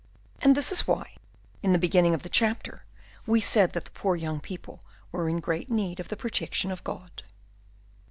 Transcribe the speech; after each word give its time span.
And 0.39 0.57
this 0.57 0.71
is 0.71 0.87
why, 0.87 1.13
in 1.61 1.73
the 1.73 1.77
beginning 1.77 2.15
of 2.15 2.23
the 2.23 2.27
chapter, 2.27 2.85
we 3.27 3.39
said 3.39 3.73
that 3.73 3.85
the 3.85 3.91
poor 3.91 4.15
young 4.15 4.39
people 4.39 4.81
were 5.11 5.29
in 5.29 5.39
great 5.39 5.69
need 5.69 5.99
of 5.99 6.07
the 6.07 6.17
protection 6.17 6.71
of 6.71 6.83
God. 6.83 7.21